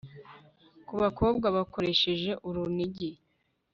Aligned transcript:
ku 0.87 0.93
bakobwa 1.01 1.47
bakoresheje 1.57 2.31
urunigi 2.47 3.09